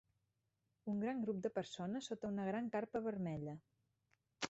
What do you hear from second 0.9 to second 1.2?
Un